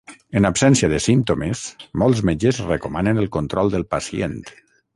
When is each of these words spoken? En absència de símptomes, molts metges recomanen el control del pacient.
En 0.39 0.47
absència 0.47 0.87
de 0.93 1.01
símptomes, 1.07 1.61
molts 2.03 2.23
metges 2.29 2.63
recomanen 2.71 3.25
el 3.25 3.29
control 3.37 3.71
del 3.77 3.87
pacient. 3.93 4.39